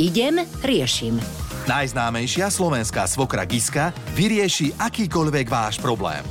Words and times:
Idem, 0.00 0.40
riešim. 0.64 1.20
Najznámejšia 1.68 2.48
slovenská 2.48 3.04
svokra 3.04 3.44
Giska 3.44 3.92
vyrieši 4.16 4.72
akýkoľvek 4.80 5.46
váš 5.46 5.76
problém. 5.76 6.24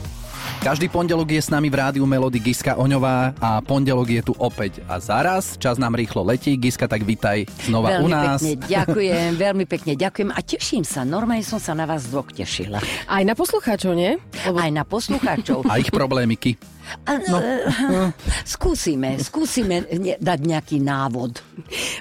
Každý 0.60 0.92
pondelok 0.92 1.32
je 1.32 1.40
s 1.40 1.48
nami 1.48 1.72
v 1.72 1.80
rádiu 1.80 2.04
Melody 2.04 2.36
Giska 2.36 2.76
Oňová 2.76 3.32
a 3.40 3.64
pondelok 3.64 4.12
je 4.12 4.22
tu 4.28 4.34
opäť 4.36 4.84
a 4.92 5.00
zaraz. 5.00 5.56
Čas 5.56 5.80
nám 5.80 5.96
rýchlo 5.96 6.20
letí. 6.28 6.60
Giska, 6.60 6.84
tak 6.84 7.08
vitaj 7.08 7.48
znova 7.64 7.96
veľmi 7.96 8.04
u 8.04 8.08
nás. 8.12 8.44
Pekne, 8.44 8.68
ďakujem, 8.68 9.30
veľmi 9.48 9.66
pekne 9.70 9.94
ďakujem 9.96 10.30
a 10.36 10.40
teším 10.44 10.84
sa. 10.84 11.08
Normálne 11.08 11.48
som 11.48 11.64
sa 11.64 11.72
na 11.72 11.88
vás 11.88 12.12
dvoch 12.12 12.28
tešila. 12.36 12.84
Aj 13.08 13.24
na 13.24 13.40
poslucháčov, 13.40 13.96
nie? 13.96 14.20
Lebo... 14.44 14.60
Aj 14.60 14.72
na 14.74 14.84
poslucháčov. 14.84 15.64
A 15.72 15.80
ich 15.80 15.94
problémiky. 15.96 16.60
No. 17.30 17.38
Skúsime, 18.58 19.20
skúsime 19.22 19.86
dať 20.18 20.40
nejaký 20.42 20.78
návod. 20.82 21.42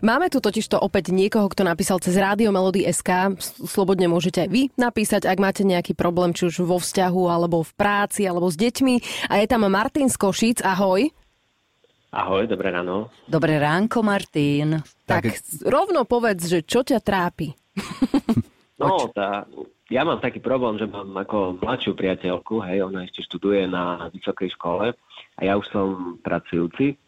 Máme 0.00 0.32
tu 0.32 0.41
totiž 0.41 0.64
to 0.68 0.79
opäť 0.80 1.12
niekoho, 1.12 1.48
kto 1.48 1.66
napísal 1.66 2.00
cez 2.00 2.16
Rádio 2.16 2.53
Melody 2.53 2.86
SK. 2.89 3.36
Slobodne 3.68 4.09
môžete 4.09 4.45
aj 4.46 4.50
vy 4.50 4.62
napísať, 4.76 5.29
ak 5.29 5.39
máte 5.40 5.62
nejaký 5.64 5.93
problém, 5.93 6.32
či 6.32 6.48
už 6.48 6.64
vo 6.64 6.81
vzťahu, 6.81 7.22
alebo 7.29 7.61
v 7.64 7.72
práci, 7.76 8.25
alebo 8.25 8.48
s 8.48 8.57
deťmi. 8.57 9.29
A 9.29 9.40
je 9.43 9.46
tam 9.48 9.68
Martin 9.68 10.09
z 10.09 10.17
Košic. 10.17 10.59
Ahoj. 10.64 11.11
Ahoj, 12.09 12.48
dobré 12.48 12.73
ráno. 12.73 13.12
Dobré 13.29 13.61
ránko, 13.61 14.00
Martin. 14.00 14.81
Tak, 15.04 15.29
tak 15.29 15.36
rovno 15.68 16.09
povedz, 16.09 16.48
že 16.48 16.64
čo 16.64 16.81
ťa 16.81 17.04
trápi. 17.04 17.53
No, 18.81 19.04
tá, 19.17 19.45
ja 19.88 20.04
mám 20.04 20.20
taký 20.20 20.44
problém, 20.44 20.76
že 20.76 20.84
mám 20.84 21.08
ako 21.16 21.64
mladšiu 21.64 21.96
priateľku, 21.96 22.60
hej, 22.60 22.84
ona 22.84 23.08
ešte 23.08 23.24
študuje 23.24 23.64
na 23.64 24.12
vysokej 24.12 24.52
škole 24.52 24.92
a 24.92 25.40
ja 25.40 25.56
už 25.56 25.66
som 25.72 26.20
pracujúci. 26.20 27.00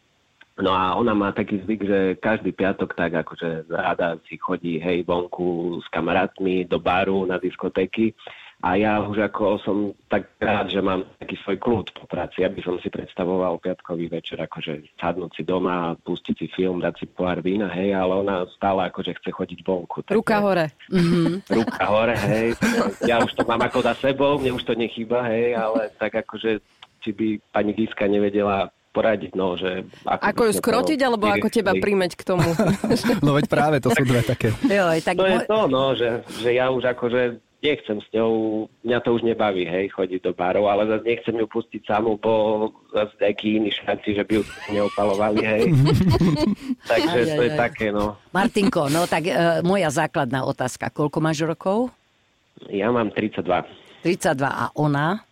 No 0.60 0.76
a 0.76 0.92
ona 0.96 1.16
má 1.16 1.32
taký 1.32 1.60
zvyk, 1.64 1.80
že 1.88 1.98
každý 2.20 2.52
piatok 2.52 2.92
tak 2.92 3.16
akože 3.16 3.68
rada 3.72 4.20
si 4.28 4.36
chodí, 4.36 4.76
hej, 4.76 5.04
vonku 5.08 5.80
s 5.80 5.88
kamarátmi 5.88 6.68
do 6.68 6.76
baru, 6.76 7.24
na 7.24 7.40
diskotéky 7.40 8.12
a 8.60 8.76
ja 8.76 9.00
už 9.00 9.16
ako 9.32 9.56
som 9.64 9.76
tak 10.12 10.28
rád, 10.36 10.68
že 10.68 10.84
mám 10.84 11.08
taký 11.16 11.40
svoj 11.40 11.56
kľud 11.56 11.86
po 11.96 12.04
práci, 12.04 12.44
aby 12.44 12.60
som 12.60 12.76
si 12.76 12.92
predstavoval 12.92 13.56
piatkový 13.56 14.12
večer, 14.12 14.36
akože 14.36 15.00
sadnúť 15.00 15.32
si 15.32 15.42
doma, 15.48 15.96
pustiť 16.04 16.36
si 16.36 16.46
film, 16.52 16.84
dať 16.84 16.94
si 17.00 17.06
pohár 17.08 17.40
vína, 17.40 17.72
hej, 17.72 17.96
ale 17.96 18.20
ona 18.20 18.44
stále 18.52 18.84
akože 18.92 19.16
chce 19.16 19.32
chodiť 19.32 19.64
vonku. 19.64 20.04
Tak 20.04 20.12
ruka 20.12 20.36
je, 20.36 20.44
hore. 20.44 20.66
Mm-hmm. 20.92 21.32
Ruka 21.56 21.84
hore, 21.88 22.16
hej. 22.28 22.46
Ja 23.08 23.24
už 23.24 23.32
to 23.32 23.48
mám 23.48 23.64
ako 23.64 23.80
za 23.80 23.96
sebou, 23.96 24.36
mne 24.36 24.52
už 24.52 24.68
to 24.68 24.76
nechýba, 24.76 25.24
hej, 25.24 25.56
ale 25.56 25.88
tak 25.96 26.20
akože 26.20 26.60
či 27.00 27.10
by 27.16 27.40
pani 27.56 27.72
Giska 27.72 28.04
nevedela 28.04 28.68
poradiť, 28.92 29.32
no, 29.38 29.54
že... 29.56 29.88
Ako, 30.04 30.20
ako 30.20 30.42
ju 30.50 30.52
skrotiť, 30.60 30.98
to... 31.00 31.04
alebo 31.08 31.32
ako 31.32 31.48
teba 31.48 31.72
príjmeť 31.72 32.12
k 32.18 32.22
tomu? 32.26 32.44
no 33.24 33.38
veď 33.38 33.46
práve, 33.48 33.76
to 33.80 33.88
sú 33.88 34.02
dve 34.04 34.20
také. 34.20 34.52
Jo, 34.66 34.92
tak 35.00 35.14
to 35.16 35.24
je 35.24 35.38
to, 35.46 35.60
no, 35.70 35.94
že, 35.94 36.26
že 36.42 36.50
ja 36.58 36.68
už 36.68 36.90
akože 36.92 37.49
nechcem 37.60 38.00
s 38.00 38.08
ňou, 38.16 38.66
mňa 38.84 38.98
to 39.04 39.08
už 39.14 39.22
nebaví, 39.22 39.68
hej, 39.68 39.92
chodiť 39.92 40.20
do 40.24 40.32
barov, 40.32 40.68
ale 40.72 40.88
zase 40.88 41.04
nechcem 41.04 41.36
ju 41.36 41.46
pustiť 41.46 41.82
samú 41.84 42.16
po 42.16 42.66
zase 42.92 43.12
nejaký 43.20 43.48
iný 43.60 43.70
šanci, 43.72 44.16
že 44.16 44.24
by 44.24 44.32
ju 44.40 44.42
neopalovali, 44.74 45.40
hej. 45.44 45.62
Takže 46.90 47.18
aj, 47.20 47.28
to 47.36 47.42
aj, 47.42 47.48
je 47.48 47.52
aj. 47.52 47.60
také, 47.60 47.86
no. 47.92 48.16
Martinko, 48.32 48.88
no 48.88 49.04
tak 49.04 49.28
e, 49.28 49.60
moja 49.60 49.92
základná 49.92 50.44
otázka, 50.48 50.88
koľko 50.88 51.18
máš 51.20 51.44
rokov? 51.44 51.92
Ja 52.72 52.88
mám 52.92 53.12
32. 53.12 53.44
32 54.04 54.44
a 54.44 54.72
ona? 54.76 55.24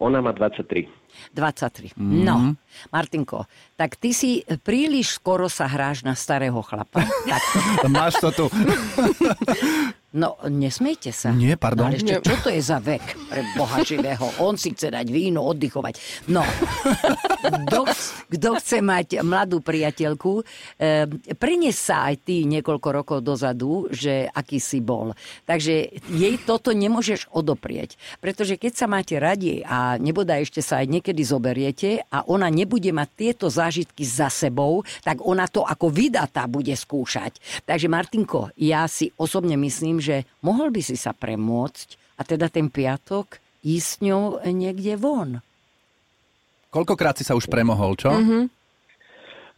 Ona 0.00 0.24
má 0.24 0.32
23. 0.32 0.88
23. 1.36 1.92
Mm-hmm. 1.92 2.24
No, 2.24 2.56
Martinko, 2.88 3.44
tak 3.76 4.00
ty 4.00 4.16
si 4.16 4.40
príliš 4.64 5.20
skoro 5.20 5.50
sa 5.52 5.68
hráš 5.68 6.06
na 6.06 6.16
starého 6.16 6.56
chlapa. 6.64 7.04
tak. 7.30 7.42
Máš 7.90 8.16
to 8.18 8.28
tu. 8.32 8.46
No, 10.10 10.34
nesmejte 10.42 11.14
sa. 11.14 11.30
Nie, 11.30 11.54
pardon. 11.54 11.86
No, 11.86 11.94
ale 11.94 12.02
ešte, 12.02 12.18
čo 12.18 12.34
to 12.42 12.50
je 12.50 12.58
za 12.58 12.82
vek 12.82 13.30
pre 13.30 13.46
boha 13.54 13.78
živého? 13.86 14.26
On 14.42 14.58
si 14.58 14.74
chce 14.74 14.90
dať 14.90 15.06
víno, 15.06 15.46
oddychovať. 15.46 16.26
No, 16.34 16.42
kto, 18.34 18.50
chce 18.58 18.82
mať 18.82 19.22
mladú 19.22 19.62
priateľku, 19.62 20.42
e, 20.82 21.06
prinies 21.38 21.78
sa 21.78 22.10
aj 22.10 22.26
ty 22.26 22.42
niekoľko 22.42 22.88
rokov 22.90 23.18
dozadu, 23.22 23.86
že 23.94 24.26
aký 24.26 24.58
si 24.58 24.82
bol. 24.82 25.14
Takže 25.46 25.94
jej 26.10 26.34
toto 26.42 26.74
nemôžeš 26.74 27.30
odoprieť. 27.30 27.94
Pretože 28.18 28.58
keď 28.58 28.72
sa 28.74 28.90
máte 28.90 29.14
radi 29.14 29.62
a 29.62 29.94
nebuda 29.94 30.42
ešte 30.42 30.58
sa 30.58 30.82
aj 30.82 30.90
niekedy 30.90 31.22
zoberiete 31.22 32.02
a 32.10 32.26
ona 32.26 32.50
nebude 32.50 32.90
mať 32.90 33.08
tieto 33.14 33.46
zážitky 33.46 34.02
za 34.02 34.26
sebou, 34.26 34.82
tak 35.06 35.22
ona 35.22 35.46
to 35.46 35.62
ako 35.62 35.86
vydatá 35.86 36.50
bude 36.50 36.74
skúšať. 36.74 37.38
Takže 37.62 37.86
Martinko, 37.86 38.50
ja 38.58 38.90
si 38.90 39.14
osobne 39.14 39.54
myslím, 39.54 39.99
že 40.00 40.24
mohol 40.42 40.72
by 40.72 40.80
si 40.82 40.96
sa 40.96 41.12
premôcť 41.14 42.18
a 42.18 42.26
teda 42.26 42.48
ten 42.48 42.72
piatok 42.72 43.38
ísť 43.64 43.86
s 43.86 44.00
ňou 44.00 44.40
niekde 44.48 44.96
von. 44.96 45.44
Koľkokrát 46.70 47.18
si 47.18 47.24
sa 47.26 47.34
už 47.34 47.50
premohol, 47.50 47.98
čo? 47.98 48.14
Mm-hmm. 48.14 48.42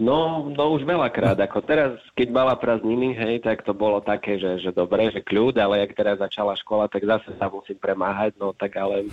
No, 0.02 0.50
no 0.50 0.74
už 0.74 0.82
veľakrát. 0.82 1.38
Ako 1.38 1.62
teraz, 1.62 1.94
keď 2.18 2.34
mala 2.34 2.58
prázdniny, 2.58 3.14
hej, 3.14 3.38
tak 3.38 3.62
to 3.62 3.70
bolo 3.70 4.02
také, 4.02 4.34
že, 4.34 4.58
že 4.58 4.74
dobre, 4.74 5.14
že 5.14 5.22
kľud, 5.22 5.54
ale 5.62 5.86
jak 5.86 5.94
teraz 5.94 6.18
začala 6.18 6.58
škola, 6.58 6.90
tak 6.90 7.06
zase 7.06 7.30
sa 7.38 7.46
musím 7.46 7.78
premáhať, 7.78 8.34
no 8.34 8.50
tak 8.50 8.74
ale... 8.82 9.06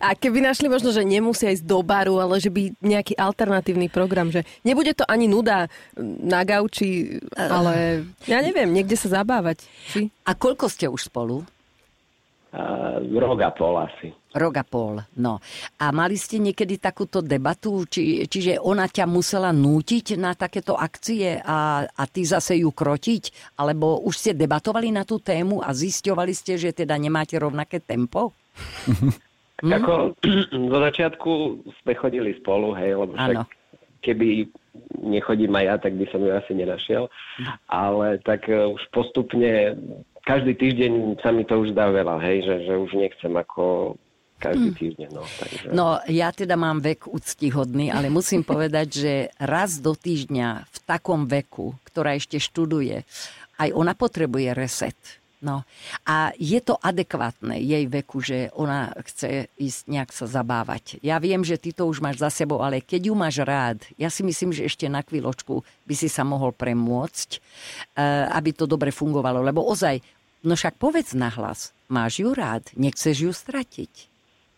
A 0.00 0.16
keby 0.16 0.40
našli 0.40 0.72
možno, 0.72 0.96
že 0.96 1.04
nemusia 1.04 1.52
ísť 1.52 1.68
do 1.68 1.84
baru, 1.84 2.24
ale 2.24 2.40
že 2.40 2.48
by 2.48 2.72
nejaký 2.80 3.20
alternatívny 3.20 3.92
program, 3.92 4.32
že 4.32 4.48
nebude 4.64 4.96
to 4.96 5.04
ani 5.04 5.28
nuda 5.28 5.68
na 6.00 6.40
gauči, 6.48 7.20
ale 7.36 8.06
ja 8.24 8.40
neviem, 8.40 8.72
niekde 8.72 8.96
sa 8.96 9.20
zabávať. 9.20 9.68
Či? 9.92 10.08
A 10.24 10.32
koľko 10.32 10.72
ste 10.72 10.88
už 10.88 11.12
spolu? 11.12 11.44
Uh, 12.56 13.04
rok 13.20 13.44
a 13.44 13.52
pol 13.52 13.76
asi. 13.84 14.08
Rok 14.32 14.54
a 14.56 14.64
pol, 14.64 14.96
no. 15.20 15.36
A 15.76 15.92
mali 15.92 16.16
ste 16.16 16.40
niekedy 16.40 16.80
takúto 16.80 17.20
debatu, 17.20 17.84
či, 17.84 18.24
čiže 18.24 18.56
ona 18.56 18.88
ťa 18.88 19.04
musela 19.04 19.52
nútiť 19.52 20.16
na 20.16 20.32
takéto 20.32 20.72
akcie 20.72 21.36
a, 21.36 21.84
a 21.84 22.02
ty 22.08 22.24
zase 22.24 22.64
ju 22.64 22.72
krotiť? 22.72 23.52
Alebo 23.60 24.00
už 24.08 24.14
ste 24.16 24.32
debatovali 24.32 24.88
na 24.88 25.04
tú 25.04 25.20
tému 25.20 25.60
a 25.60 25.76
zisťovali 25.76 26.32
ste, 26.32 26.56
že 26.56 26.72
teda 26.72 26.96
nemáte 26.96 27.36
rovnaké 27.36 27.76
tempo? 27.84 28.32
hm? 28.88 29.12
Ako 29.76 30.16
zo 30.72 30.78
začiatku 30.80 31.32
sme 31.84 31.92
chodili 31.92 32.32
spolu, 32.40 32.72
hej, 32.72 32.96
lebo 32.96 33.12
však 33.20 33.36
ano. 33.36 33.44
keby 34.00 34.48
nechodím 35.04 35.52
aj 35.56 35.64
ja, 35.64 35.74
tak 35.76 35.92
by 35.96 36.08
som 36.08 36.24
ju 36.24 36.32
asi 36.32 36.52
nenašiel. 36.56 37.08
Ale 37.68 38.16
tak 38.24 38.48
uh, 38.48 38.72
už 38.72 38.80
postupne 38.92 39.76
každý 40.26 40.58
týždeň 40.58 41.22
sa 41.22 41.30
mi 41.30 41.46
to 41.46 41.62
už 41.62 41.70
dá 41.70 41.86
veľa, 41.86 42.18
hej, 42.18 42.42
že, 42.42 42.54
že 42.66 42.74
už 42.74 42.90
nechcem 42.98 43.30
ako 43.30 43.94
každý 44.42 44.74
mm. 44.74 44.76
týždeň. 44.76 45.08
No, 45.14 45.22
takže... 45.22 45.66
no 45.72 45.86
ja 46.10 46.28
teda 46.34 46.58
mám 46.58 46.82
vek 46.82 47.08
úctihodný, 47.08 47.94
ale 47.94 48.10
musím 48.10 48.42
povedať, 48.52 48.88
že 48.90 49.12
raz 49.38 49.78
do 49.78 49.94
týždňa 49.94 50.66
v 50.66 50.78
takom 50.84 51.24
veku, 51.30 51.78
ktorá 51.86 52.18
ešte 52.18 52.42
študuje, 52.42 53.06
aj 53.56 53.68
ona 53.72 53.94
potrebuje 53.94 54.52
reset. 54.52 54.98
No 55.36 55.68
a 56.08 56.32
je 56.40 56.56
to 56.64 56.80
adekvátne 56.80 57.60
jej 57.60 57.84
veku, 57.84 58.24
že 58.24 58.48
ona 58.56 58.88
chce 59.04 59.52
ísť 59.60 59.80
nejak 59.84 60.10
sa 60.10 60.24
zabávať. 60.24 60.96
Ja 61.04 61.20
viem, 61.20 61.44
že 61.44 61.60
ty 61.60 61.76
to 61.76 61.84
už 61.84 62.00
máš 62.00 62.24
za 62.24 62.32
sebou, 62.32 62.64
ale 62.64 62.80
keď 62.80 63.12
ju 63.12 63.14
máš 63.14 63.44
rád, 63.44 63.84
ja 64.00 64.08
si 64.08 64.24
myslím, 64.24 64.56
že 64.56 64.64
ešte 64.64 64.88
na 64.88 65.04
chvíľočku 65.04 65.60
by 65.84 65.94
si 65.94 66.08
sa 66.08 66.24
mohol 66.24 66.56
premôcť, 66.56 67.28
eh, 67.36 68.32
aby 68.32 68.56
to 68.56 68.64
dobre 68.64 68.88
fungovalo. 68.88 69.44
Lebo 69.44 69.60
ozaj, 69.60 70.00
no 70.46 70.54
však 70.54 70.78
povedz 70.78 71.10
nahlas, 71.18 71.74
máš 71.90 72.22
ju 72.22 72.30
rád, 72.30 72.70
nechceš 72.78 73.26
ju 73.26 73.32
stratiť. 73.34 74.14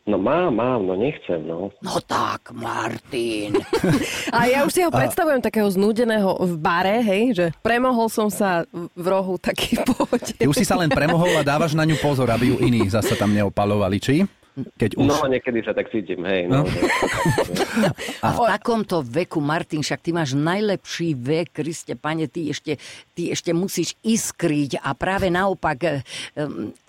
No 0.09 0.17
mám, 0.17 0.57
mám, 0.57 0.89
no 0.89 0.97
nechcem, 0.97 1.37
no. 1.45 1.69
No 1.85 2.01
tak, 2.01 2.49
Martin. 2.57 3.61
a 4.37 4.49
ja 4.49 4.65
už 4.65 4.73
si 4.73 4.81
ho 4.81 4.89
predstavujem 4.89 5.45
takého 5.45 5.69
znúdeného 5.69 6.33
v 6.49 6.55
bare, 6.57 7.05
hej, 7.05 7.37
že 7.37 7.47
premohol 7.61 8.09
som 8.09 8.33
sa 8.33 8.65
v 8.73 9.05
rohu 9.05 9.37
taký 9.37 9.77
pohode. 9.85 10.33
Ty 10.33 10.49
už 10.49 10.57
si 10.57 10.65
sa 10.65 10.81
len 10.81 10.89
premohol 10.89 11.37
a 11.37 11.45
dávaš 11.45 11.77
na 11.77 11.85
ňu 11.85 12.01
pozor, 12.01 12.33
aby 12.33 12.53
ju 12.53 12.57
iní 12.65 12.89
zase 12.89 13.21
tam 13.21 13.37
neopalovali, 13.37 14.01
či? 14.01 14.25
Keď 14.59 14.99
už... 14.99 15.07
No, 15.07 15.31
niekedy 15.31 15.63
sa 15.63 15.71
tak 15.71 15.91
cítim, 15.95 16.27
hej. 16.27 16.51
No. 16.51 16.67
no. 16.67 17.91
A 18.25 18.29
v 18.35 18.39
takomto 18.51 19.05
veku, 19.07 19.39
Martin, 19.39 19.85
však 19.85 20.03
ty 20.03 20.11
máš 20.11 20.35
najlepší 20.35 21.15
vek, 21.15 21.55
Kriste, 21.55 21.95
pane, 21.95 22.27
ty 22.27 22.51
ešte, 22.51 22.81
ty 23.15 23.31
ešte 23.31 23.55
musíš 23.55 23.95
iskriť 24.03 24.83
a 24.83 24.95
práve 24.99 25.31
naopak, 25.31 25.79
eh, 25.87 26.03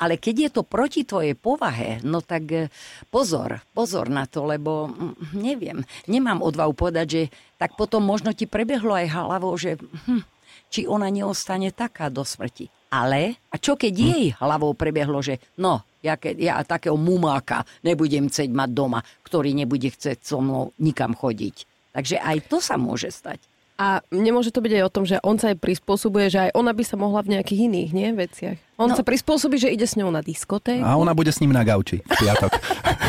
ale 0.01 0.17
keď 0.17 0.35
je 0.35 0.49
to 0.49 0.61
proti 0.65 1.05
tvojej 1.05 1.37
povahe, 1.37 2.01
no 2.01 2.25
tak 2.25 2.43
eh, 2.49 2.71
pozor, 3.13 3.61
pozor 3.73 4.09
na 4.09 4.25
to, 4.25 4.49
lebo 4.49 4.89
hm, 4.89 5.37
neviem, 5.37 5.85
nemám 6.09 6.41
odvahu 6.41 6.73
povedať, 6.73 7.07
že 7.07 7.21
tak 7.61 7.77
potom 7.77 8.01
možno 8.01 8.33
ti 8.33 8.49
prebehlo 8.49 8.97
aj 8.97 9.07
hlavou, 9.13 9.53
že 9.59 9.77
hm, 9.77 10.23
či 10.69 10.85
ona 10.85 11.09
neostane 11.09 11.69
taká 11.73 12.09
do 12.09 12.25
smrti. 12.25 12.69
Ale, 12.89 13.37
a 13.53 13.55
čo 13.61 13.77
keď 13.77 13.93
hm. 13.93 14.05
jej 14.09 14.25
hlavou 14.41 14.73
prebehlo, 14.73 15.21
že 15.21 15.37
no, 15.61 15.85
ja, 16.03 16.15
ke, 16.15 16.35
ja 16.35 16.63
takého 16.63 16.95
mumáka 16.95 17.67
nebudem 17.83 18.27
chcieť 18.31 18.49
mať 18.51 18.69
doma, 18.71 18.99
ktorý 19.23 19.51
nebude 19.55 19.91
chcieť 19.91 20.23
so 20.23 20.39
mnou 20.39 20.71
nikam 20.79 21.15
chodiť. 21.15 21.67
Takže 21.95 22.21
aj 22.21 22.37
to 22.47 22.57
sa 22.61 22.77
môže 22.77 23.11
stať. 23.11 23.41
A 23.79 24.03
nemôže 24.11 24.51
to 24.51 24.59
byť 24.59 24.73
aj 24.75 24.83
o 24.83 24.91
tom, 24.91 25.07
že 25.07 25.23
on 25.23 25.39
sa 25.39 25.55
aj 25.55 25.63
prispôsobuje, 25.63 26.27
že 26.27 26.51
aj 26.51 26.51
ona 26.51 26.75
by 26.75 26.83
sa 26.83 26.99
mohla 26.99 27.23
v 27.23 27.39
nejakých 27.39 27.71
iných 27.71 27.89
nie, 27.95 28.11
veciach. 28.11 28.59
On 28.75 28.91
no. 28.91 28.95
sa 28.95 29.07
prispôsobí, 29.07 29.55
že 29.55 29.71
ide 29.71 29.87
s 29.87 29.95
ňou 29.95 30.11
na 30.11 30.19
diskotéku. 30.19 30.83
A 30.83 30.99
ona 30.99 31.15
bude 31.15 31.31
s 31.31 31.39
ním 31.39 31.55
na 31.55 31.63
gauči 31.63 32.03
v 32.03 32.11
piatok. 32.19 32.59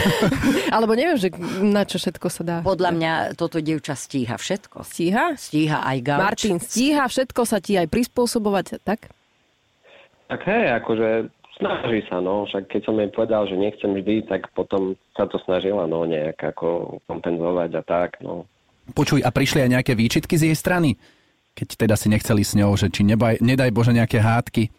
Alebo 0.75 0.95
neviem, 0.95 1.19
že 1.19 1.35
na 1.59 1.83
čo 1.83 1.99
všetko 1.99 2.27
sa 2.31 2.43
dá. 2.47 2.57
Podľa 2.63 2.91
mňa 2.95 3.13
toto 3.35 3.59
dievča 3.59 3.99
stíha 3.99 4.39
všetko. 4.39 4.87
Stíha? 4.87 5.35
Stíha 5.35 5.83
aj 5.83 5.99
gauč. 6.07 6.23
Martin, 6.23 6.57
stíha 6.63 7.03
všetko 7.03 7.43
sa 7.43 7.59
ti 7.59 7.75
aj 7.75 7.91
prispôsobovať, 7.91 8.79
tak? 8.87 9.11
Tak 10.31 10.41
hej, 10.47 10.79
akože 10.79 11.09
snaží 11.61 12.01
sa, 12.09 12.19
no. 12.25 12.49
Však 12.49 12.73
keď 12.73 12.81
som 12.89 12.97
jej 12.97 13.11
povedal, 13.13 13.45
že 13.45 13.61
nechcem 13.61 13.93
vždy, 13.93 14.25
tak 14.27 14.49
potom 14.57 14.97
sa 15.13 15.29
to 15.29 15.37
snažila, 15.45 15.85
no, 15.85 16.09
nejak 16.09 16.41
ako 16.41 16.99
kompenzovať 17.05 17.71
a 17.77 17.83
tak, 17.85 18.19
no. 18.25 18.49
Počuj, 18.97 19.21
a 19.23 19.31
prišli 19.31 19.63
aj 19.69 19.71
nejaké 19.79 19.93
výčitky 19.95 20.35
z 20.35 20.51
jej 20.51 20.57
strany? 20.57 20.99
Keď 21.55 21.77
teda 21.87 21.95
si 21.95 22.09
nechceli 22.09 22.43
s 22.43 22.57
ňou, 22.57 22.75
že 22.75 22.89
či 22.89 23.05
nebaj, 23.05 23.39
nedaj 23.45 23.71
Bože 23.71 23.93
nejaké 23.93 24.19
hádky? 24.19 24.73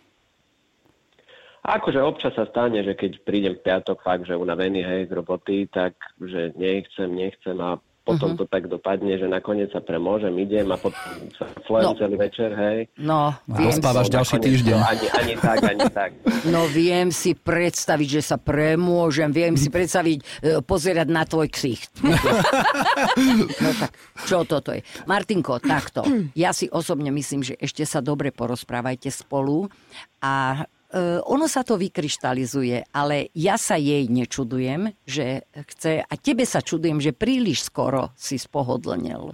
Akože 1.62 2.02
občas 2.02 2.34
sa 2.34 2.50
stane, 2.50 2.82
že 2.82 2.98
keď 2.98 3.22
prídem 3.22 3.54
v 3.54 3.62
piatok 3.62 4.02
fakt, 4.02 4.26
že 4.26 4.34
unavený 4.34 4.82
hej 4.82 5.02
z 5.08 5.12
roboty, 5.14 5.70
tak 5.70 5.94
že 6.18 6.58
nechcem, 6.58 7.14
nechcem 7.14 7.54
a 7.62 7.78
potom 8.02 8.34
uh-huh. 8.34 8.42
to 8.42 8.46
tak 8.50 8.66
dopadne, 8.66 9.14
že 9.14 9.30
nakoniec 9.30 9.70
sa 9.70 9.78
premôžem, 9.78 10.34
idem 10.42 10.66
a 10.74 10.78
potom 10.78 10.98
sa 11.38 11.46
flujem 11.70 11.86
no. 11.86 11.94
celý 11.94 12.16
večer, 12.18 12.50
hej. 12.50 12.78
No, 12.98 13.38
viem. 13.46 13.70
Dospávaš 13.70 14.10
no, 14.10 14.14
ďalší 14.18 14.38
týždeň. 14.42 14.74
No, 14.74 14.90
ani, 14.90 15.08
ani 15.14 15.36
tak, 15.38 15.58
ani 15.62 15.86
tak. 15.94 16.12
No 16.50 16.66
viem 16.66 17.14
si 17.14 17.38
predstaviť, 17.38 18.10
že 18.18 18.22
sa 18.26 18.42
premôžem, 18.42 19.30
viem 19.30 19.54
si 19.54 19.70
predstaviť, 19.70 20.18
uh, 20.18 20.26
pozerať 20.66 21.08
na 21.14 21.30
tvoj 21.30 21.46
ksicht. 21.54 22.02
no 23.62 23.70
tak, 23.78 23.94
čo 24.26 24.50
toto 24.50 24.74
je? 24.74 24.82
Martinko, 25.06 25.62
takto. 25.62 26.02
Ja 26.34 26.58
si 26.58 26.66
osobne 26.74 27.14
myslím, 27.14 27.46
že 27.46 27.54
ešte 27.62 27.86
sa 27.86 28.02
dobre 28.02 28.34
porozprávajte 28.34 29.14
spolu 29.14 29.70
a 30.26 30.66
ono 31.28 31.48
sa 31.48 31.64
to 31.64 31.80
vykryštalizuje, 31.80 32.92
ale 32.92 33.32
ja 33.32 33.56
sa 33.56 33.80
jej 33.80 34.12
nečudujem, 34.12 34.92
že 35.08 35.48
chce, 35.72 36.04
a 36.04 36.14
tebe 36.20 36.44
sa 36.44 36.60
čudujem, 36.60 37.00
že 37.00 37.16
príliš 37.16 37.64
skoro 37.68 38.12
si 38.20 38.36
spohodlnil. 38.36 39.32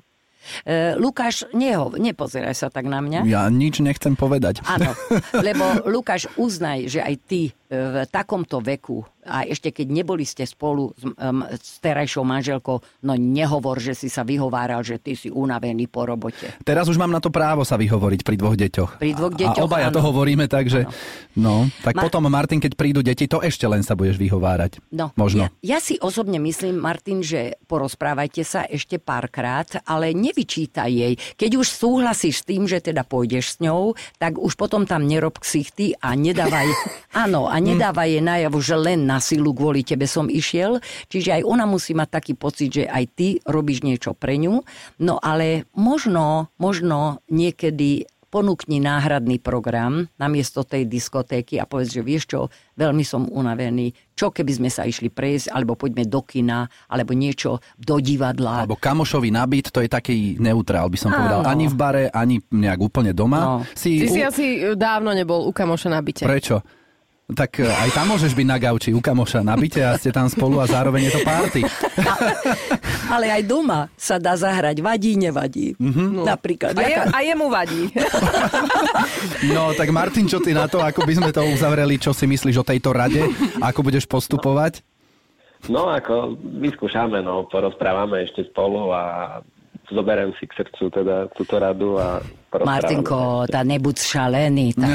Uh, 0.63 0.95
Lukáš, 0.95 1.43
neho, 1.51 1.91
nepozeraj 1.91 2.55
sa 2.55 2.67
tak 2.71 2.87
na 2.87 3.03
mňa. 3.03 3.27
Ja 3.27 3.51
nič 3.51 3.83
nechcem 3.83 4.15
povedať. 4.15 4.63
Áno, 4.63 4.95
lebo 5.47 5.83
Lukáš, 5.87 6.31
uznaj, 6.39 6.87
že 6.87 6.99
aj 7.03 7.15
ty 7.27 7.51
v 7.67 8.07
takomto 8.07 8.63
veku 8.63 9.03
a 9.27 9.43
ešte 9.43 9.75
keď 9.75 9.87
neboli 9.91 10.23
ste 10.23 10.47
spolu 10.47 10.95
s, 10.95 11.03
um, 11.03 11.43
s 11.43 11.83
terajšou 11.83 12.23
manželkou, 12.23 12.79
no 13.03 13.13
nehovor, 13.19 13.83
že 13.83 13.91
si 13.91 14.07
sa 14.07 14.23
vyhováral, 14.23 14.79
že 14.87 15.03
ty 15.03 15.19
si 15.19 15.27
unavený 15.27 15.91
po 15.91 16.07
robote. 16.07 16.55
Teraz 16.63 16.87
už 16.87 16.95
mám 16.95 17.11
na 17.11 17.19
to 17.19 17.27
právo 17.27 17.67
sa 17.67 17.75
vyhovoriť 17.75 18.23
pri 18.23 18.35
dvoch 18.39 18.55
deťoch. 18.55 18.91
Pri 19.03 19.11
dvoch 19.13 19.35
deťoch, 19.35 19.59
A 19.59 19.67
obaja 19.67 19.91
to 19.91 19.99
hovoríme, 19.99 20.47
takže 20.47 20.87
no, 21.35 21.67
tak 21.83 21.99
Ma... 21.99 22.07
potom 22.07 22.23
Martin, 22.31 22.63
keď 22.63 22.79
prídu 22.79 23.03
deti, 23.03 23.27
to 23.27 23.43
ešte 23.43 23.67
len 23.67 23.83
sa 23.83 23.99
budeš 23.99 24.15
vyhovárať. 24.15 24.79
No, 24.95 25.11
Možno. 25.19 25.51
Ja, 25.59 25.75
ja 25.75 25.79
si 25.83 25.99
osobne 25.99 26.39
myslím, 26.39 26.79
Martin, 26.79 27.19
že 27.19 27.59
porozprávajte 27.67 28.47
sa 28.47 28.63
ešte 28.63 28.95
párkrát, 28.95 29.67
ale 29.83 30.15
nevyčítaj 30.15 30.91
jej. 30.91 31.13
Keď 31.35 31.51
už 31.59 31.67
súhlasíš 31.67 32.41
s 32.41 32.47
tým, 32.47 32.63
že 32.63 32.79
teda 32.79 33.03
pôjdeš 33.03 33.59
s 33.59 33.65
ňou, 33.65 33.91
tak 34.15 34.39
už 34.39 34.55
potom 34.55 34.87
tam 34.87 35.03
nerob 35.03 35.35
ksichty 35.43 35.99
a 35.99 36.15
nedávaj, 36.15 36.71
áno, 37.27 37.51
a 37.51 37.56
nedáva 37.59 38.07
jej 38.07 38.23
najavu, 38.23 38.59
že 38.61 38.75
len 38.77 39.05
na 39.05 39.21
silu 39.21 39.53
kvôli 39.53 39.83
tebe 39.83 40.05
som 40.09 40.31
išiel. 40.31 40.79
Čiže 41.07 41.41
aj 41.41 41.43
ona 41.45 41.65
musí 41.65 41.93
mať 41.93 42.09
taký 42.09 42.33
pocit, 42.33 42.69
že 42.71 42.83
aj 42.87 43.03
ty 43.13 43.27
robíš 43.43 43.83
niečo 43.83 44.13
pre 44.13 44.37
ňu. 44.39 44.63
No 45.01 45.21
ale 45.21 45.69
možno, 45.75 46.49
možno 46.57 47.21
niekedy 47.29 48.07
ponúkni 48.27 48.83
náhradný 48.83 49.39
program 49.39 50.11
namiesto 50.19 50.67
tej 50.67 50.83
diskotéky 50.85 51.57
a 51.57 51.65
povedz, 51.65 51.95
že 51.95 52.03
vieš 52.03 52.23
čo, 52.27 52.39
veľmi 52.75 53.01
som 53.01 53.23
unavený, 53.31 53.95
čo 54.13 54.35
keby 54.35 54.51
sme 54.51 54.69
sa 54.69 54.83
išli 54.83 55.07
prejsť, 55.07 55.55
alebo 55.55 55.79
poďme 55.79 56.03
do 56.05 56.19
kina, 56.21 56.67
alebo 56.91 57.15
niečo 57.15 57.63
do 57.79 58.03
divadla. 58.03 58.67
Alebo 58.67 58.75
kamošový 58.75 59.31
nabit, 59.31 59.71
to 59.71 59.79
je 59.79 59.89
taký 59.89 60.35
neutrál, 60.43 60.91
by 60.91 60.99
som 60.99 61.11
Áno. 61.15 61.17
povedal. 61.17 61.39
Ani 61.47 61.65
v 61.71 61.75
bare, 61.79 62.03
ani 62.11 62.43
nejak 62.51 62.79
úplne 62.83 63.15
doma. 63.15 63.39
No. 63.39 63.53
Si, 63.71 64.03
Ty 64.03 64.05
u... 64.05 64.13
si 64.13 64.21
asi 64.21 64.45
dávno 64.75 65.15
nebol 65.15 65.47
u 65.47 65.51
kamoša 65.55 65.87
na 65.87 66.03
byte. 66.03 66.27
Prečo? 66.27 66.59
Tak 67.27 67.59
e, 67.59 67.67
aj 67.67 67.91
tam 67.91 68.15
môžeš 68.15 68.31
byť 68.31 68.47
na 68.47 68.55
gauči 68.55 68.95
u 68.95 69.03
kamoša 69.03 69.43
na 69.43 69.59
byte 69.59 69.83
a 69.83 69.99
ste 69.99 70.15
tam 70.15 70.31
spolu 70.31 70.63
a 70.63 70.65
zároveň 70.65 71.11
je 71.11 71.19
to 71.19 71.21
party. 71.27 71.61
Ale 73.11 73.27
aj 73.27 73.43
doma 73.43 73.91
sa 73.99 74.15
dá 74.15 74.31
zahrať, 74.39 74.79
vadí, 74.79 75.19
nevadí. 75.19 75.75
Mm-hmm. 75.75 76.07
No. 76.07 76.23
Napríklad. 76.23 76.71
A, 76.79 76.87
je, 76.87 76.95
a 76.95 77.19
jemu 77.27 77.47
vadí. 77.51 77.83
No 79.47 79.71
tak 79.75 79.93
Martin, 79.93 80.25
čo 80.25 80.41
ty 80.41 80.51
na 80.51 80.65
to, 80.65 80.81
ako 80.81 81.05
by 81.05 81.13
sme 81.13 81.29
to 81.29 81.45
uzavreli, 81.45 82.01
čo 82.01 82.11
si 82.11 82.25
myslíš 82.25 82.63
o 82.63 82.67
tejto 82.67 82.89
rade, 82.89 83.21
ako 83.61 83.85
budeš 83.85 84.09
postupovať? 84.09 84.81
No 85.69 85.89
ako 85.89 86.37
vyskúšame, 86.37 87.21
no 87.21 87.45
porozprávame 87.49 88.25
ešte 88.25 88.45
spolu 88.49 88.93
a 88.93 89.01
zoberiem 89.91 90.35
si 90.39 90.45
k 90.47 90.57
srdcu 90.63 90.83
teda 90.91 91.15
túto 91.31 91.55
radu 91.59 91.95
a 91.99 92.19
Martinko, 92.47 93.43
tá 93.51 93.61
nebuď 93.61 93.95
šalený. 93.99 94.73
Tá, 94.79 94.87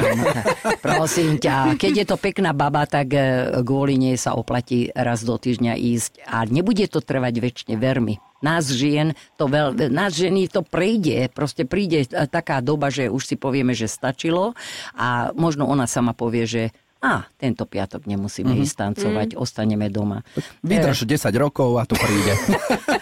prosím 0.85 1.37
ťa, 1.37 1.77
keď 1.77 1.93
je 2.03 2.05
to 2.09 2.17
pekná 2.17 2.51
baba, 2.51 2.89
tak 2.89 3.13
e, 3.13 3.21
kvôli 3.61 3.95
nej 3.95 4.17
sa 4.17 4.33
oplatí 4.33 4.89
raz 4.91 5.21
do 5.21 5.37
týždňa 5.37 5.73
ísť. 5.77 6.25
A 6.25 6.43
nebude 6.49 6.89
to 6.89 6.99
trvať 6.99 7.33
väčšine, 7.37 7.77
vermi. 7.77 8.17
Nás 8.43 8.67
žien, 8.67 9.15
to 9.39 9.47
veľ, 9.47 9.87
nás 9.87 10.19
ženy 10.19 10.51
to 10.51 10.67
prejde, 10.67 11.31
proste 11.31 11.63
príde 11.63 12.03
taká 12.27 12.59
doba, 12.59 12.91
že 12.91 13.07
už 13.07 13.23
si 13.23 13.39
povieme, 13.39 13.71
že 13.71 13.87
stačilo 13.87 14.51
a 14.99 15.31
možno 15.31 15.63
ona 15.63 15.87
sama 15.87 16.11
povie, 16.11 16.43
že 16.43 16.63
a 17.03 17.27
tento 17.35 17.67
piatok 17.67 18.07
nemusíme 18.07 18.55
mm-hmm. 18.55 18.63
ísť 18.63 18.75
tancovať, 18.79 19.29
mm. 19.35 19.39
ostaneme 19.43 19.91
doma. 19.91 20.23
Vydrž 20.63 21.03
e... 21.03 21.19
10 21.19 21.35
rokov 21.35 21.75
a 21.75 21.83
to 21.83 21.99
príde. 21.99 22.31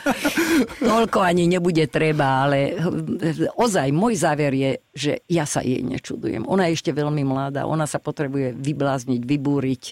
Toľko 0.89 1.21
ani 1.21 1.45
nebude 1.45 1.86
treba, 1.86 2.50
ale 2.50 2.81
ozaj 3.53 3.94
môj 3.94 4.18
záver 4.18 4.57
je, 4.57 4.71
že 4.98 5.12
ja 5.30 5.45
sa 5.45 5.62
jej 5.62 5.86
nečudujem. 5.86 6.50
Ona 6.50 6.74
je 6.74 6.81
ešte 6.81 6.89
veľmi 6.98 7.21
mladá, 7.21 7.69
ona 7.69 7.86
sa 7.86 8.01
potrebuje 8.01 8.57
vyblázniť, 8.57 9.21
vybúriť, 9.21 9.83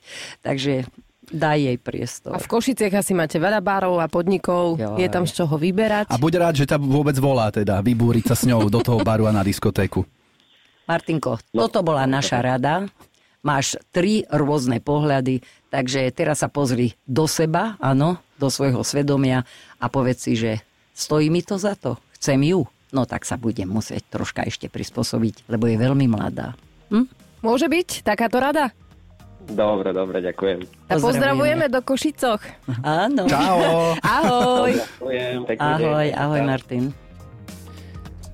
takže 0.42 0.90
daj 1.30 1.58
jej 1.62 1.78
priestor. 1.78 2.34
A 2.34 2.42
v 2.42 2.50
Košiciach 2.50 3.06
asi 3.06 3.14
máte 3.14 3.38
veľa 3.38 3.62
bárov 3.62 4.02
a 4.02 4.10
podnikov, 4.10 4.82
jo, 4.82 4.98
je 4.98 5.06
tam 5.06 5.30
z 5.30 5.38
čoho 5.38 5.54
vyberať. 5.54 6.10
A 6.10 6.18
buď 6.18 6.34
rád, 6.42 6.56
že 6.58 6.66
ťa 6.66 6.82
vôbec 6.82 7.14
volá 7.22 7.54
teda, 7.54 7.86
vybúriť 7.86 8.34
sa 8.34 8.36
s 8.36 8.50
ňou 8.50 8.74
do 8.74 8.82
toho 8.82 9.06
baru 9.06 9.30
a 9.30 9.32
na 9.32 9.46
diskotéku. 9.46 10.02
Martinko, 10.90 11.38
no. 11.54 11.70
toto 11.70 11.86
bola 11.86 12.10
naša 12.10 12.42
rada 12.42 12.90
máš 13.42 13.80
tri 13.96 14.28
rôzne 14.28 14.84
pohľady, 14.84 15.44
takže 15.72 16.12
teraz 16.12 16.44
sa 16.44 16.52
pozri 16.52 16.96
do 17.08 17.26
seba, 17.26 17.80
áno, 17.80 18.20
do 18.36 18.48
svojho 18.52 18.84
svedomia 18.84 19.48
a 19.80 19.86
povedz 19.88 20.28
si, 20.28 20.34
že 20.36 20.60
stojí 20.92 21.32
mi 21.32 21.40
to 21.44 21.56
za 21.56 21.76
to, 21.80 21.96
chcem 22.20 22.40
ju, 22.44 22.68
no 22.92 23.02
tak 23.08 23.24
sa 23.24 23.40
budem 23.40 23.68
musieť 23.68 24.04
troška 24.12 24.44
ešte 24.44 24.68
prispôsobiť, 24.68 25.48
lebo 25.48 25.68
je 25.72 25.78
veľmi 25.80 26.06
mladá. 26.12 26.56
Hm? 26.92 27.08
Môže 27.40 27.72
byť 27.72 28.04
takáto 28.04 28.44
rada? 28.44 28.76
Dobre, 29.50 29.96
dobre, 29.96 30.20
ďakujem. 30.22 30.68
A 30.92 31.00
pozdravujeme 31.00 31.72
do 31.72 31.80
Košicoch. 31.82 32.44
Áno. 32.84 33.26
Čau. 33.26 33.96
Ahoj. 34.04 34.72
Ahoj, 35.58 36.08
ahoj 36.14 36.42
Martin. 36.44 36.94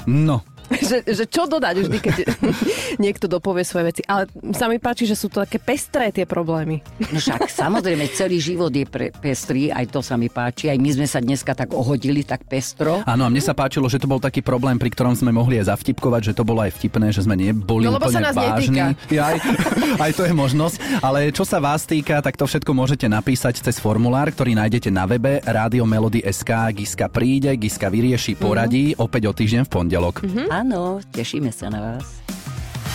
No, 0.09 0.41
že, 0.85 0.97
že 1.03 1.25
čo 1.25 1.49
dodať 1.49 1.75
vždy, 1.81 1.97
keď 1.97 2.15
niekto 3.03 3.25
dopovie 3.25 3.65
svoje 3.65 3.91
veci. 3.91 4.01
Ale 4.05 4.29
sa 4.53 4.69
mi 4.69 4.77
páči, 4.77 5.09
že 5.09 5.17
sú 5.17 5.27
to 5.27 5.41
také 5.41 5.57
pestré 5.57 6.13
tie 6.13 6.29
problémy. 6.29 6.85
No 7.11 7.17
však 7.17 7.49
samozrejme, 7.49 8.05
celý 8.13 8.37
život 8.37 8.69
je 8.69 8.85
pre, 8.85 9.09
pestrý, 9.11 9.73
aj 9.73 9.89
to 9.89 9.99
sa 10.05 10.15
mi 10.15 10.29
páči. 10.29 10.69
Aj 10.69 10.77
my 10.77 10.89
sme 10.93 11.07
sa 11.09 11.19
dneska 11.19 11.57
tak 11.57 11.73
ohodili, 11.73 12.21
tak 12.21 12.45
pestro. 12.45 13.01
Áno, 13.03 13.25
a 13.25 13.29
mne 13.29 13.41
sa 13.41 13.57
páčilo, 13.57 13.89
že 13.89 13.97
to 13.97 14.07
bol 14.07 14.21
taký 14.21 14.45
problém, 14.45 14.77
pri 14.77 14.93
ktorom 14.93 15.17
sme 15.17 15.33
mohli 15.33 15.57
aj 15.59 15.73
zavtipkovať, 15.73 16.31
že 16.31 16.33
to 16.37 16.43
bolo 16.45 16.61
aj 16.61 16.71
vtipné, 16.77 17.09
že 17.09 17.25
sme 17.25 17.33
neboli 17.33 17.89
no, 17.89 17.97
úplne 17.97 18.29
vážni. 18.31 18.93
Ja, 19.09 19.33
aj, 19.33 19.37
aj 20.05 20.11
to 20.13 20.23
je 20.29 20.33
možnosť. 20.33 20.75
Ale 21.01 21.33
čo 21.33 21.43
sa 21.43 21.57
vás 21.57 21.83
týka, 21.89 22.21
tak 22.21 22.37
to 22.37 22.45
všetko 22.45 22.71
môžete 22.71 23.09
napísať 23.09 23.63
cez 23.63 23.81
formulár, 23.81 24.29
ktorý 24.29 24.53
nájdete 24.53 24.89
na 24.93 25.09
webe 25.09 25.41
Radio 25.45 25.87
Melody 25.87 26.21
SK. 26.21 26.75
Giska 26.75 27.07
príde, 27.09 27.55
Giska 27.55 27.87
vyrieši 27.89 28.37
poradí 28.37 28.93
mm-hmm. 28.93 29.05
opäť 29.05 29.23
o 29.29 29.33
týždeň 29.33 29.61
v 29.65 29.69
pondelok. 29.71 30.15
Mm-hmm. 30.21 30.47
Áno, 30.51 30.74
tešíme 31.11 31.51
sa 31.51 31.71
na 31.71 31.79
vás. 31.79 32.21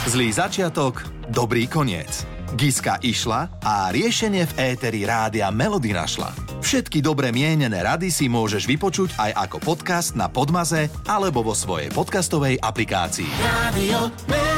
Zlý 0.09 0.33
začiatok, 0.33 1.05
dobrý 1.29 1.69
koniec. 1.69 2.25
Giska 2.59 2.99
išla 2.99 3.63
a 3.63 3.95
riešenie 3.95 4.43
v 4.43 4.75
éteri 4.75 5.07
rádia 5.07 5.55
Melody 5.55 5.95
našla. 5.95 6.35
Všetky 6.61 6.99
dobre 6.99 7.31
mienené 7.31 7.79
rady 7.79 8.11
si 8.11 8.27
môžeš 8.27 8.67
vypočuť 8.67 9.15
aj 9.17 9.31
ako 9.49 9.57
podcast 9.63 10.19
na 10.19 10.27
Podmaze 10.27 10.91
alebo 11.07 11.47
vo 11.47 11.55
svojej 11.55 11.95
podcastovej 11.95 12.59
aplikácii. 12.59 13.31
Melody. 13.39 14.50